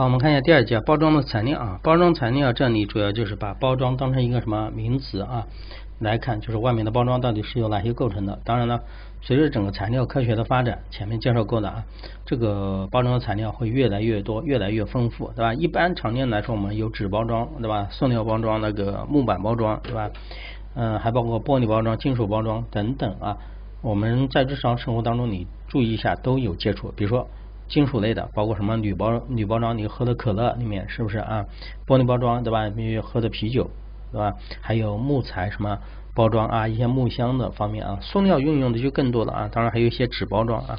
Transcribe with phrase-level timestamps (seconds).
[0.00, 5.46] 好，我们看一下第二节包装的材料啊，包装材料这里主要就是把包装当成一个什么名词啊
[5.98, 8.40] 来看，就是外面的包装到底是由哪些构成的。
[8.42, 8.80] 当然了，
[9.20, 11.84] 随着整个材料科学的发展，前面介绍过的啊，
[12.24, 15.52] 这个包装的材料会越来越多，越来越丰富，对吧？
[15.52, 17.86] 一般常见来说，我们有纸包装，对吧？
[17.90, 20.10] 塑料包装，那个木板包装，对吧？
[20.76, 23.36] 嗯，还包括玻璃包装、金属包装等等啊。
[23.82, 27.28] 我们在日常生活当中，你注意一下都有接触，比如说。
[27.70, 31.46] 金属类的，包括什么铝包铝包装，你喝的可乐里面是不是啊？
[31.86, 32.68] 玻璃包装对吧？
[32.68, 33.70] 比如喝的啤酒
[34.12, 34.34] 对吧？
[34.60, 35.78] 还有木材什么
[36.14, 36.66] 包装啊？
[36.66, 39.48] 一些木箱的方面啊，塑料运用的就更多了啊。
[39.50, 40.78] 当然还有一些纸包装啊。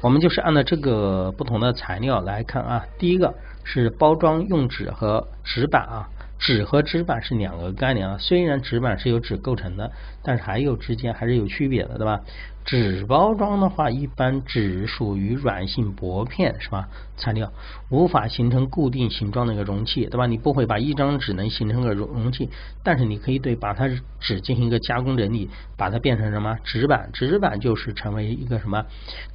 [0.00, 2.84] 我们就是按照这个不同的材料来看啊。
[2.98, 6.08] 第一个是包装用纸和纸板啊。
[6.38, 9.92] 纸和纸板是两个概念啊，虽然纸板是由纸构成的，
[10.24, 12.18] 但是还有之间还是有区别的，对吧？
[12.64, 16.88] 纸包装的话，一般只属于软性薄片，是吧？
[17.16, 17.52] 材料
[17.90, 20.26] 无法形成固定形状的一个容器，对吧？
[20.26, 22.48] 你不会把一张纸能形成个容容器，
[22.82, 23.88] 但是你可以对把它
[24.20, 27.10] 纸进行一个加工整理，把它变成什么纸板？
[27.12, 28.84] 纸板就是成为一个什么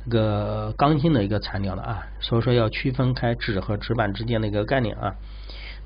[0.06, 5.16] 那个刚性的一个材料了啊，所以说要区分开纸和纸板之间的一个概念啊。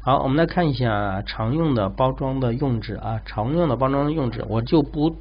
[0.04, 5.16] 好，我们来看一下常用的包装的用纸啊，常用的包装的用纸，我就不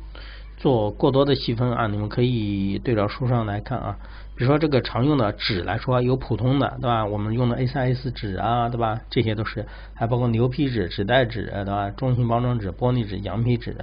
[0.61, 3.97] 做过多的细分啊，你们可以对照书上来看啊。
[4.37, 7.07] 比如说这个常用的纸来说，有普通的，对吧？
[7.07, 9.01] 我们用的 A3、A4 纸啊，对吧？
[9.09, 11.91] 这些都是，还包括牛皮纸、纸袋纸，对吧？
[11.91, 13.75] 中性包装纸、玻璃纸、羊皮纸。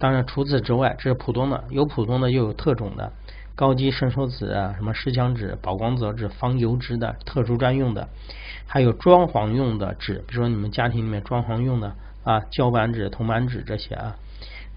[0.00, 3.12] 当然除此之外，这是普通的，有普通的又有特种的。
[3.54, 8.08] 高级伸缩纸啊，什么湿墙纸、保光泽纸、防油脂的特殊专用的，
[8.66, 11.94] 还有装潢用的纸，比如说你们家庭里面装潢用的
[12.24, 14.16] 啊，胶板纸、铜板纸这些啊。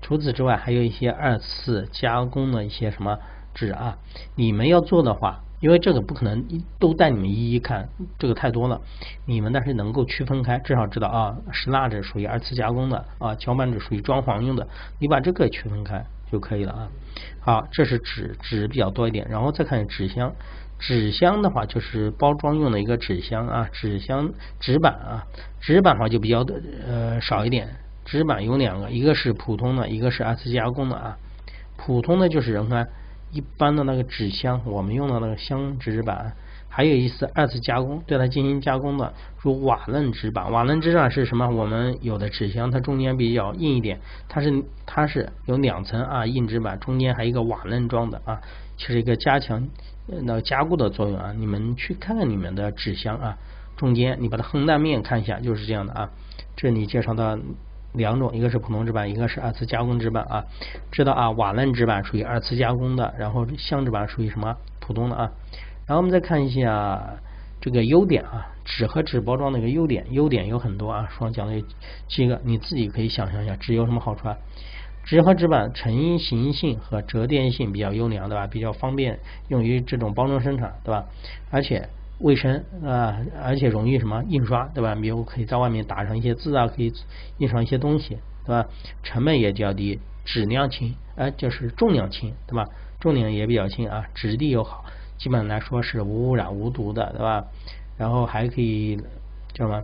[0.04, 3.18] 除此之外，还有一些二次加工的一些什么
[3.56, 3.98] 纸啊。
[4.36, 6.46] 你们要做的话，因为这个不可能
[6.78, 8.80] 都带你们一一看，这个太多了。
[9.26, 14.68] 你们但是能够区分开，至少知道啊，石蜡纸属于二次加工的啊，胶板纸属于装潢用的，
[15.00, 16.06] 你把这个区分开。
[16.32, 16.90] 就可以了啊。
[17.42, 20.34] 好，这是纸纸比较多一点，然后再看纸箱。
[20.80, 25.28] 纸箱的话就是包装用的一个纸箱啊，纸箱纸板啊，
[25.62, 27.68] 纸板的话就比较的呃少一点。
[28.06, 31.18] 纸板有两个，一个是普通的，一个是二次加工的啊。
[31.78, 32.88] 普通的就是人看
[33.32, 36.34] 一般的那个纸箱，我们用的那个箱纸板。
[36.76, 40.52] 还有一次二次加工，对它进行加工的，如瓦楞纸板。
[40.52, 41.48] 瓦楞纸板是什么？
[41.48, 48.42] 我们有的纸箱它中间比较硬一点，它是它是有两层啊硬纸板，中间还有一个瓦楞状的啊，
[48.78, 49.70] 是一个加强
[50.08, 51.32] 那个加固的作用啊。
[51.38, 53.38] 你们去看看你们的纸箱啊，
[53.78, 56.10] 中间你把它横断面看一下，就是这样的啊。
[56.56, 57.38] 这里介绍的
[57.94, 60.44] 两种，一个是普通纸板，一个是二次加工纸板啊。
[60.92, 65.32] 知道啊，瓦楞纸板属于二次加工的，然后箱纸板属于什么普通的啊。
[65.86, 67.16] 然后我们再看一下
[67.62, 71.64] 这个优点啊，纸和纸包装的一个优点，优点有很多啊，书上讲的
[72.08, 74.38] 七个，你自己可以想象一下，纸有什么好处啊？
[75.06, 78.48] 纸和纸板成型性和折叠性比较优良，对吧？
[78.48, 81.04] 比较方便用于这种包装生产，对吧？
[81.52, 81.90] 而且
[82.24, 84.96] 卫生啊，而且容易什么印刷，对吧？
[84.96, 86.92] 比如可以在外面打上一些字啊，可以
[87.38, 88.66] 印上一些东西，对吧？
[89.04, 92.66] 成本也较低，质量轻，哎，就是重量轻，对吧？
[93.00, 94.86] 重量也比较轻啊，质地又好。
[95.18, 97.46] 基本来说是无污染无毒的，对吧？
[97.98, 98.96] 然后还可以
[99.54, 99.84] 叫什么？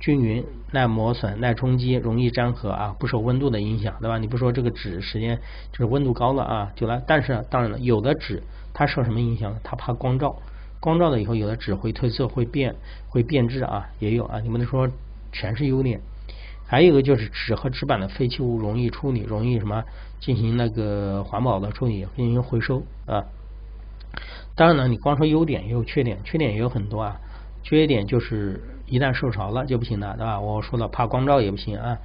[0.00, 4.18] 均匀、耐磨损、耐冲击、容易粘合啊，不受温度的影响，对吧？
[4.18, 5.38] 你不说这个纸时间
[5.70, 7.02] 就是温度高了啊，就来。
[7.06, 8.42] 但是当然了，有的纸
[8.74, 9.60] 它受什么影响呢？
[9.62, 10.36] 它怕光照，
[10.84, 12.76] 光照了以后，有的纸会褪色、会变、
[13.08, 14.38] 会变质啊，也有啊。
[14.40, 14.86] 你不能说
[15.32, 16.02] 全是优点。
[16.66, 19.82] 还有一个就是纸和纸板的废弃物容易处理，容易什么
[20.20, 23.24] 进行那个环保的处理，进行回收啊。
[24.54, 27.18] 当然了，你光说优点也有缺点，缺点也有很多啊。
[27.62, 30.38] 缺点就是一旦受潮了就不行了，对吧？
[30.38, 31.96] 我说了，怕光照也不行啊。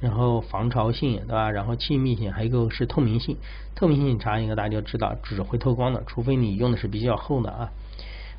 [0.00, 1.50] 然后防潮性，对吧？
[1.50, 3.36] 然后气密性，还有一个是透明性。
[3.74, 7.70] 透明性查一个大家就知道，纸会透光的，除非你用的是比较厚的啊。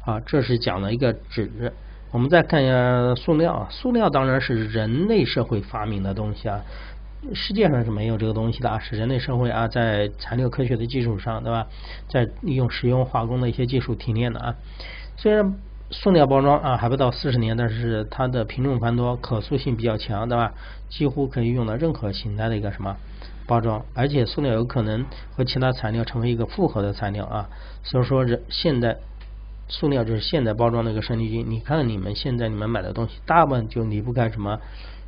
[0.06, 1.74] 啊，这是讲了一个纸。
[2.12, 6.62] 我们再看一下塑料啊，塑料当然是人类社会发明的东西啊。
[7.34, 11.68] 世界上是没有这个东西的啊，是人类社会啊，在材料科学的基础上，对吧？
[12.07, 14.56] 在利用石油化工的一些技术提炼的啊。
[15.18, 15.54] 虽然
[15.92, 20.54] 塑料包装啊还不到四十年，但是它的品种繁多，可塑性比较强，对吧？
[20.88, 22.95] 几乎可以用到任何形态的一个什么
[23.45, 25.06] 包装，而且塑料有可能
[25.36, 27.50] 和其他材料成为一个复合的材料啊。
[27.84, 28.98] 所以说，人现在
[29.69, 31.45] 塑料就是现在包装那个生力军。
[31.48, 34.60] 你看你们现在你们买的东西，大部分就离不开什么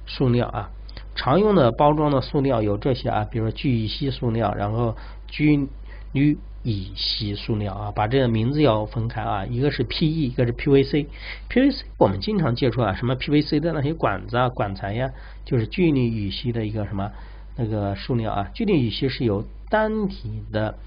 [0.05, 0.69] 塑料啊。
[1.15, 4.95] 常用的包装的塑料有这些啊，比如聚乙烯塑料，然后
[5.27, 5.67] 聚
[6.13, 11.07] 氯乙烯塑料啊，把这个名字要分开啊，一个是 PE，一个是 PVC。
[11.49, 15.11] PVC 我们经常接触啊，什么 PVC 的那些管子啊、管材呀，
[15.43, 17.11] 就是聚氯乙烯的一个什么
[17.57, 18.49] 那个塑料啊。
[18.53, 20.77] 聚氯乙烯是由单体的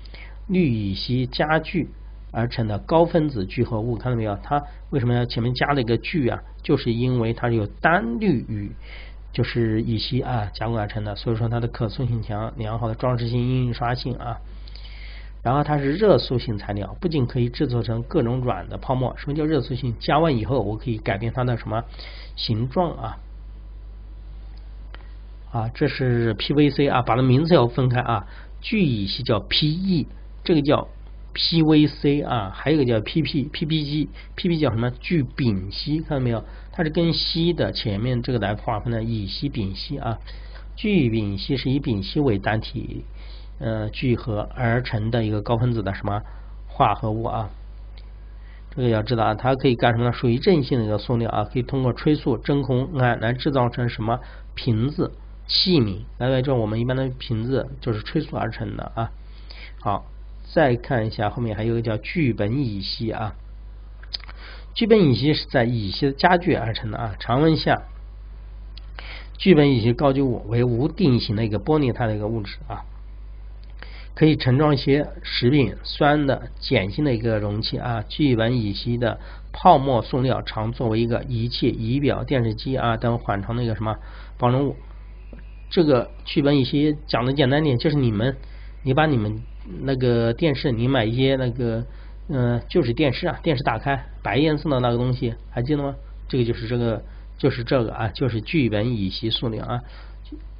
[0.46, 1.88] 氯乙烯加聚
[2.34, 4.36] 而成的高分子聚合物，看到没有？
[4.42, 6.42] 它为什么要前面加了一个聚啊？
[6.62, 8.72] 就是因为它有单氯乙，
[9.32, 14.38] 就是乙烯啊加工而成的，所以说它的可塑性强，良好的装饰性、印刷性啊。
[15.42, 19.14] 然后它是热塑性材料，不仅可以制作成各种软的泡沫。
[19.16, 19.94] 什么叫热塑性？
[20.00, 21.84] 加完以后，我可以改变它的什么
[22.34, 23.18] 形状啊？
[25.52, 28.26] 啊，这是 PVC 啊，把它名字要分开啊。
[28.60, 30.06] 聚乙烯叫 PE，
[30.42, 30.88] 这个叫
[31.34, 34.90] PVC 啊，还有一个叫 PP，PPG，PP 叫什么？
[34.92, 36.44] 聚丙烯，看到没有？
[36.72, 40.18] 它是跟烯的前面这个来划分的，乙烯、丙烯啊。
[40.76, 43.04] 聚丙烯是以丙烯为单体。
[43.60, 46.20] 呃，聚合而成的一个高分子的什么
[46.66, 47.50] 化合物啊？
[48.74, 50.12] 这个要知道啊，它可以干什么呢？
[50.12, 54.18] 属于正性的一个塑料啊，可以通过吹塑、真空按来制造成什么
[54.56, 55.12] 瓶子、
[55.46, 56.00] 器皿。
[56.18, 59.12] 来来，这我们一般的瓶子就是吹塑而成的啊。
[59.80, 60.04] 好，
[60.52, 63.34] 再看一下后面还有一个叫聚苯乙烯啊。
[64.74, 67.14] 聚苯乙烯是在乙烯的加聚而成的啊。
[67.18, 67.82] 常温下，
[69.38, 72.84] 聚苯乙烯高聚物为无定型的一个玻璃态的一个物质啊。
[74.14, 78.04] 可以盛装一些食品、酸的、碱性的一个容器啊。
[78.08, 79.18] 聚苯乙烯的
[79.52, 83.96] 泡沫塑料常作为一个仪器、仪表、电视机啊等缓冲的一个什么
[84.38, 84.76] 包容物。
[85.70, 88.36] 这个聚苯乙烯讲的简单点，就是你们，
[88.84, 89.42] 你把你们
[89.82, 91.84] 那个电视，你买一些那个，
[92.28, 95.94] 嗯，就是电视啊，电视打开，白颜色的那个东西，还记得吗？
[96.28, 97.02] 这个就是这个，
[97.38, 99.80] 就是这个啊，就是聚苯乙烯塑料啊，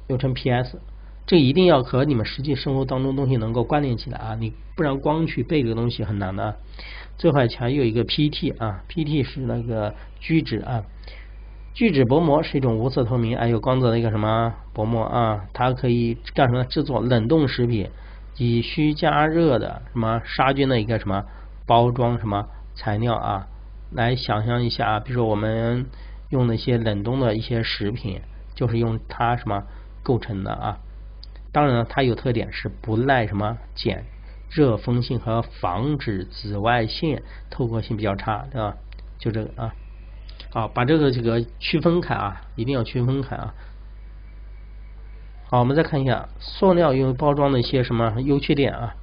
[0.07, 0.79] 又称 PS。
[1.27, 4.37] 这一定要和你们实际生活当中东西能够关联起来啊！
[4.39, 6.55] 你不然光去背这个东西很难的。
[7.17, 8.51] 最后还有一个 P.T.
[8.51, 9.23] 啊，P.T.
[9.23, 10.83] 是那个聚酯啊，
[11.73, 15.45] 聚酯薄膜是一种无色透明、还有光泽的一个什么薄膜啊？
[15.51, 16.63] 它可以干什么？
[16.65, 17.89] 制作冷冻食品
[18.37, 21.25] 以需加热的什么杀菌的一个什么
[21.65, 23.47] 包装什么材料啊？
[23.91, 25.85] 来想象一下啊，比如说我们
[26.29, 28.21] 用那些冷冻的一些食品，
[28.53, 29.63] 就是用它什么
[30.03, 30.79] 构成的啊？
[31.53, 34.03] 当然了，它有特点是不耐什么碱、
[34.49, 38.75] 热风性和防止紫外线透过性比较差，对吧？
[39.17, 39.73] 就这个啊，
[40.51, 43.53] 好，把这个这个区分开啊，一定要区分开啊。
[45.55, 48.93] 好，我们再看一下塑料用于包装的一些什么优缺点啊？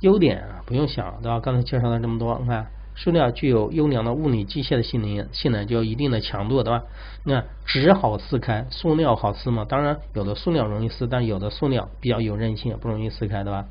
[0.00, 1.38] 优点啊，不用想，对吧？
[1.38, 2.66] 刚才介绍了这么多，你看。
[2.96, 6.82] 塑料具有优良的物理机械的性能，性能就有一定的强度，对吧？
[7.22, 9.64] 那纸好撕开，塑料好撕吗？
[9.68, 13.66] 当然，有的塑料容易撕，但有的塑料比较有韧性，不容易撕开，对吧？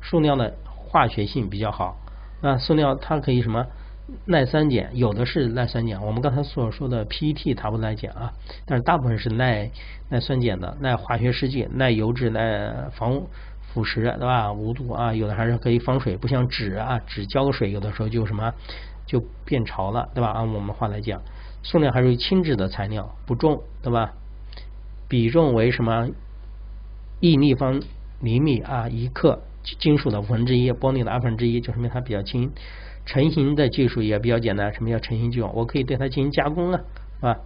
[0.00, 1.98] 塑料的化学性比较好，
[2.40, 3.66] 那塑料它可以什么
[4.24, 4.90] 耐酸碱？
[4.94, 8.32] 有的是耐酸碱，我们刚才所说的 PET 它不耐碱啊，
[8.64, 9.70] 但是大部分是耐
[10.08, 13.22] 耐酸碱的，耐化学试剂，耐油脂，耐防。
[13.74, 14.50] 腐蚀对吧？
[14.50, 18.50] 无毒啊，有的还是可以防水，不像纸啊，纸浇个水有的时候就什么
[19.04, 20.30] 就变潮了，对吧？
[20.30, 21.20] 按我们话来讲，
[21.62, 24.14] 塑料还是轻质的材料，不重，对吧？
[25.08, 26.08] 比重为什么
[27.20, 27.82] 一立方
[28.22, 32.50] 厘米啊一克，金属的五分之一，玻璃的二分之一，就说明它比较轻。
[33.06, 35.50] 成型的技术也比较简单，什么叫成型技术？
[35.54, 36.80] 我可以对它进行加工啊，
[37.20, 37.38] 是吧？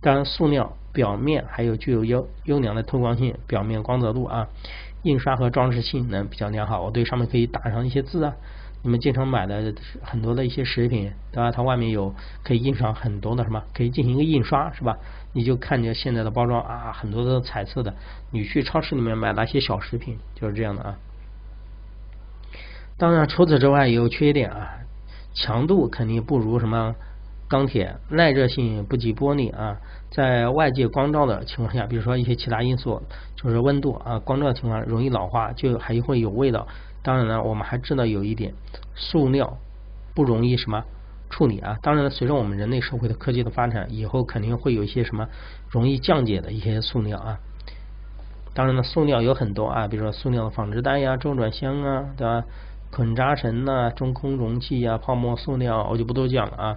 [0.00, 4.46] 当然，塑料表面还有具有优优良的透光性，表面光泽度啊。
[5.02, 8.34] 印刷和装饰性能比较良好，我对上面可以打上一些字啊。
[8.82, 11.50] 你们经常买的很多的一些食品，对吧？
[11.50, 14.98] 它外面有可以印上很多的什么，可以进行一个印刷，是吧？
[15.32, 17.94] 你就看见现在的包装啊，很多的彩色的。
[18.30, 20.98] 你去超市里面买那些小食品，就是这样的啊。
[22.96, 24.78] 当然，除此之外也有缺点啊，
[25.36, 26.96] 强度肯定不如什么。
[27.48, 29.76] 钢铁耐热性不及玻璃啊，
[30.10, 33.00] 在外界光照的情况下，比如说一些其他因素，
[33.36, 36.66] 就是温度啊，光照的情况容易老化，就还会有味道。
[37.04, 38.52] 当然了，我们还知道有一点，
[38.96, 39.58] 塑料
[40.12, 40.82] 不容易什么
[41.30, 41.78] 处理啊。
[41.82, 45.28] 当然了，随着我们人类社会的科技的发展，以后肯定会有一些什么
[45.70, 47.38] 容易降解的一些塑料啊。
[48.54, 52.42] 当然了，塑料有很多啊，比如说塑料的纺织袋呀、周转箱啊，对吧？
[52.90, 56.76] 捆扎绳呐、中空容器呀、泡沫塑料，我就不多讲了啊。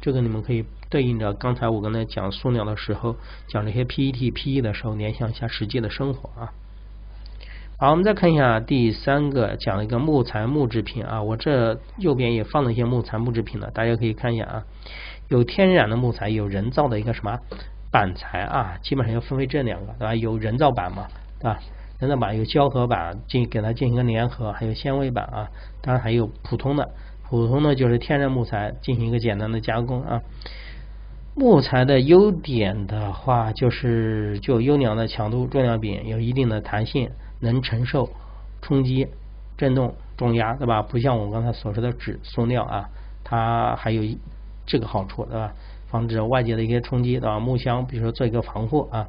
[0.00, 6.52] 这个你们可以对应着刚才我刚才讲塑料的时候，讲这些 PET、PE 的时候，联想一下实际的生活啊。
[7.78, 11.22] 好，我们再看一下第三个，讲一个木材木制品啊。
[11.22, 14.64] 我这右边也放了一些木材木制品了，大家可以看一下啊。
[15.28, 17.38] 有天然的木材，有人造的一个什么
[17.90, 20.14] 板材啊，基本上要分为这两个，对吧？
[20.14, 21.06] 有人造板嘛，
[21.38, 21.58] 对吧？
[22.00, 25.50] 等等吧，有胶合板进给它进行个粘合，还有纤维板啊，
[25.82, 26.90] 当然还有普通的，
[27.28, 30.22] 普通的就是天然木材进行一个简单的加工啊。
[31.36, 38.08] 木材的优点的话，就是就优良的强度、重量比，有一定的弹性，能承受
[38.62, 39.06] 冲击、
[39.56, 40.82] 振动、重压，对吧？
[40.82, 42.88] 不像我刚才所说的纸、塑料啊，
[43.22, 44.02] 它还有
[44.66, 45.52] 这个好处，对吧？
[45.90, 47.38] 防止外界的一些冲击，对吧？
[47.40, 49.08] 木箱，比如说做一个防护啊。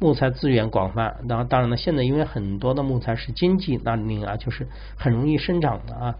[0.00, 6.14] 木材资源广泛，然后当然了，现在因为很多的木材是经济那林啊，就是很容易生长的啊。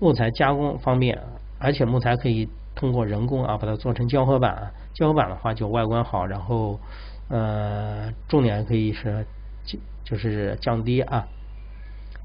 [0.00, 1.16] 木材加工方便，
[1.60, 4.72] 而且木材可以通过人工啊把它做成胶合板。
[4.92, 6.80] 胶合板的话就外观好，然后
[7.28, 9.24] 呃重量可以是
[10.02, 11.28] 就是降低啊。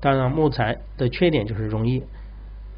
[0.02, 2.00] 当然木材的缺点就是容易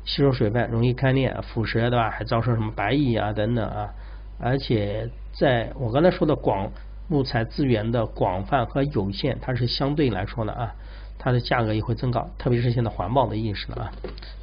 [0.04, 2.10] 吸收水分，容易开裂、腐蚀，对吧？
[2.10, 3.94] 还遭受什么白蚁啊等等啊。
[4.40, 6.72] 而且在我刚才说的广
[7.08, 10.76] 木材资源的广泛和有限，它是相对来说的啊，
[11.18, 13.92] 它的价格也会增高，特别是现在环保的意识了啊。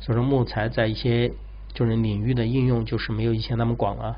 [0.00, 1.32] 所以说木材在一些
[1.72, 4.16] 就是领域的应用就是没有以前那么广了。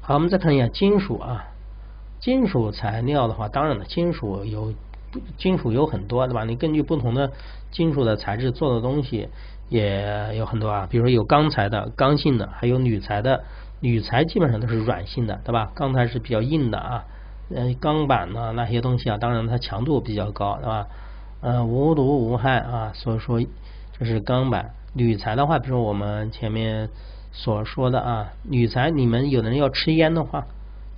[0.00, 1.46] 好，我们再看一下金属啊，
[2.20, 4.72] 金属材料的话，当然了，金属有
[5.36, 6.44] 金属有很多，对吧？
[6.44, 7.32] 你根据不同的
[7.70, 9.28] 金属的材质做的东西
[9.68, 13.44] 也有很多啊，比如说有钢材的、刚性的，还有铝材的。
[13.84, 15.70] 铝材基本上都是软性的，对吧？
[15.74, 17.04] 钢材是比较硬的啊。
[17.50, 20.86] 嗯，钢板呢那些东西啊，当然它强度比较高，对吧？
[21.42, 23.38] 嗯，无毒无害啊，所以说
[23.98, 24.70] 这是钢板。
[24.94, 26.88] 铝材的话，比如我们前面。
[27.36, 30.46] 所说的啊，铝材，你们有的人要吃烟的话，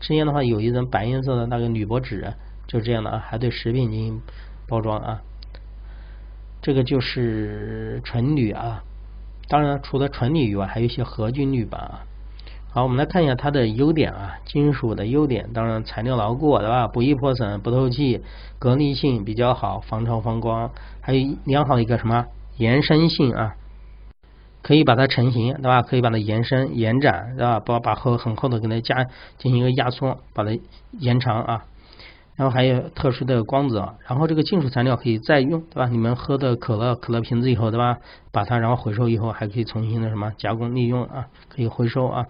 [0.01, 2.35] 吃烟的话有一层白颜色的那个铝箔纸，
[2.67, 4.21] 就这样的啊，还对食品进行
[4.69, 5.23] 包装啊。
[6.61, 8.85] 这个就是纯铝啊，
[9.49, 12.05] 当然除了纯铝以外，还有一些合金铝板啊。
[12.77, 16.87] 好，我们来看一下它的优点啊，金属的优点，当然材料牢固，对吧？
[16.87, 18.21] 不易破损，不透气，
[18.59, 22.27] 隔离性比较好，防潮防光，还有良好的一个什么
[22.59, 23.55] 延伸性啊。
[24.61, 25.81] 可以把它成型，对吧？
[25.81, 27.61] 可以把它延伸、延展，对吧？
[27.61, 29.05] 把把厚很厚的给它加
[29.39, 30.51] 进行一个压缩，把它
[30.99, 31.65] 延长啊。
[32.35, 35.87] 然后还有特殊的光泽，然后这个金属材料可以再用，对吧？
[35.87, 37.97] 你们喝的可乐、可乐瓶子以后，对吧？
[38.33, 41.29] 把它然后回收以后，还可以重新的什么加工利用啊？
[41.49, 42.27] 可以回收啊。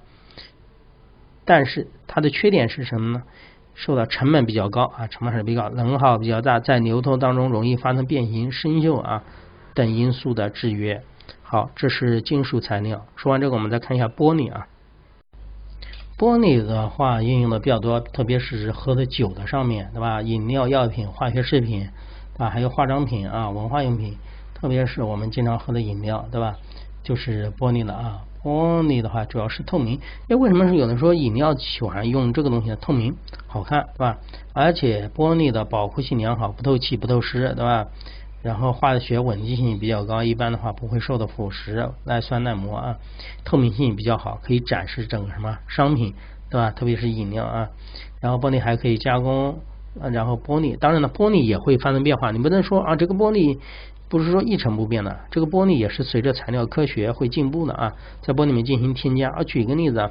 [1.46, 3.22] 但是它的缺点是什么呢？
[3.78, 9.22] 受到成本比较高啊，成本还是比较能耗比较大，在流通当中容易发生变形、生锈啊
[9.74, 11.02] 等因素的制约。
[11.42, 13.04] 好，这是金属材料。
[13.16, 14.66] 说完这个，我们再看一下玻璃啊。
[16.18, 20.22] 玻璃的话应用的比较多，特别是喝的酒的上面对吧？
[20.22, 21.90] 饮料、药品、化学制品
[22.38, 24.16] 啊，还有化妆品啊、文化用品，
[24.54, 26.56] 特别是我们经常喝的饮料，对吧？
[27.02, 28.22] 就是玻璃的啊。
[28.46, 29.98] 玻璃的话主要是透明。
[30.28, 32.76] 哎，为什么是有的说饮料喜欢用这个东西呢？
[32.80, 33.16] 透明
[33.48, 34.18] 好看，对吧？
[34.52, 37.88] 而且玻璃的保护性良好，不透气、不透湿，对吧？
[38.42, 42.98] 然后化学稳定性比较高，一般的话不会受到腐蚀，耐酸耐磨啊，
[43.44, 46.14] 透明性比较好，可以展示整个什么商品，
[46.48, 46.70] 对吧？
[46.70, 47.70] 特别是饮料啊。
[48.20, 49.58] 然后玻璃还可以加工，
[50.12, 53.58] 然后玻璃，当然了，玻璃也会发生变化，你不能说啊，这个玻璃
[54.08, 59.30] 不是说一成不变的，这个玻璃也是随着材料科学会进步的啊，在玻璃里面进行添加。
[59.30, 60.10] 啊，举一个例子啊，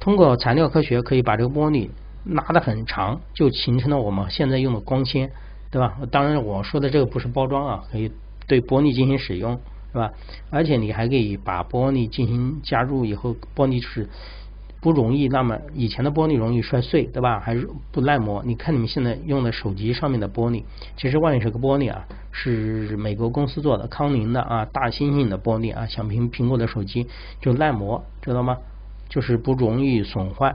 [0.00, 1.90] 通过材料科学可以把这个玻璃
[2.24, 5.30] 拉得很长，就形成了我们现在用的光纤。
[5.70, 5.98] 对吧？
[6.10, 8.10] 当然，我说的这个不是包装啊，可以
[8.46, 9.60] 对玻璃进行使用，
[9.92, 10.10] 是吧？
[10.48, 14.08] 而且你还可以把玻璃进行加入以后，玻璃是
[14.80, 17.40] 不容易那么以前的玻璃容易摔碎，对吧？
[17.40, 18.42] 还是不耐磨。
[18.44, 20.62] 你看你们现在用的手机上面的玻璃，
[20.96, 27.08] 其实外面是个玻璃啊，是美国公司做的，康宁的啊，大猩猩的玻璃啊，像苹苹果的手机
[27.40, 28.56] 就耐磨，知道吗？
[29.08, 30.54] 就是不容易损坏，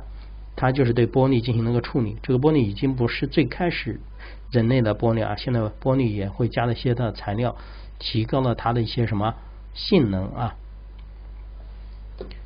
[0.56, 2.18] 它就是对玻璃进行了个处理。
[2.24, 4.00] 这个玻璃已经不是最开始。
[4.51, 7.56] 人类的玻璃啊，现在玻璃也会加了一些的材料，
[7.98, 9.34] 提高了它的一些什么
[9.74, 10.56] 性能啊。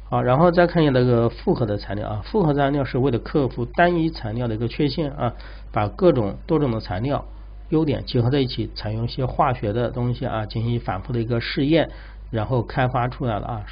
[0.10, 5.34] 好，然后再看一下那个复合的材料啊，复合材料是为了克服单一材料的一个缺陷啊，
[5.72, 7.26] 把各种多种的材料
[7.70, 11.90] 优点结合在一起，采用一些化学的东西啊，进行反复的一个试验，
[12.32, 13.66] 然后开发出来了啊。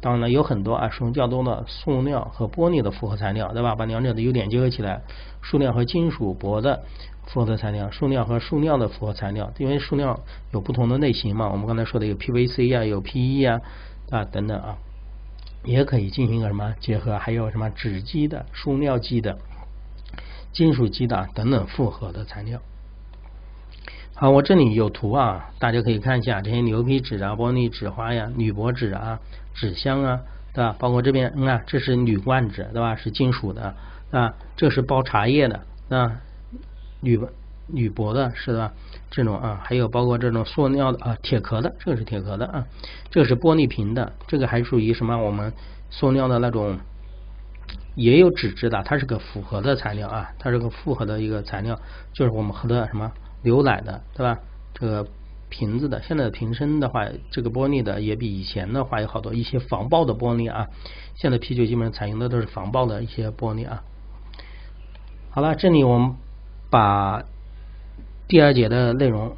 [0.00, 3.74] 当然了，有很多啊，使用较多的塑料和玻璃的复合材料，对吧？
[3.74, 5.02] 把两者的优点结合起来，
[5.42, 6.80] 塑料和金属箔的。
[7.26, 10.18] 复合材料，塑料和塑料的复合材料，因为塑料
[10.52, 13.60] 有不同的类型嘛，我们刚才说的有 PVC 啊，有 PE 啊
[14.10, 14.76] 啊等等啊，
[15.64, 19.38] 也可以进行一个什么结合，还有什么纸基的、塑料基的、
[20.52, 22.60] 金属基的等等复合的材料。
[24.14, 29.18] 好，我这里有图啊，大家可以看一下这些牛皮纸啊、玻璃纸花呀、铝箔纸啊、
[29.54, 30.20] 纸箱啊，
[30.52, 30.76] 对吧？
[30.78, 32.96] 包括这边，你看这是铝罐纸，对吧？
[32.96, 33.74] 是金属的
[34.10, 36.20] 啊，这是包茶叶的啊。
[37.00, 37.18] 铝
[37.72, 38.72] 铝箔的是吧？
[39.10, 42.66] 这种啊，还有包括这种塑料的啊，铁壳的，这个是铁壳的啊，
[43.10, 45.16] 这个是玻璃瓶的，这个还属于什么？
[45.16, 45.52] 我们
[45.90, 46.78] 塑料的那种，
[47.96, 51.78] 也有纸质的，它是个复合的材料啊，它是个复合的一个材料，
[52.12, 53.10] 就是我们喝的什么
[53.42, 54.38] 牛奶的，对吧？
[54.72, 55.06] 这个
[55.48, 60.68] 瓶子的，现在的瓶身的话，这个玻璃的也比以前的话有好多一些防爆的玻璃啊，
[61.16, 63.82] 现在啤酒基本上采用的都是防爆的一些玻璃啊。
[65.30, 66.14] 好了，这里我们
[66.70, 67.24] 把
[68.30, 69.34] 第二节的内容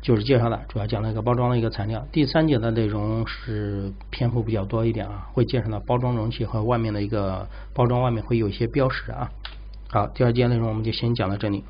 [0.00, 2.02] 就是介绍了，主要讲了一个包装的一个材料。
[2.10, 9.30] 第三节的内容是篇幅比较多一点啊，会介绍到包装容器和外面的一个包装外面会有一些标识啊。
[9.90, 11.62] 好，第二节内容我们就先讲到这里。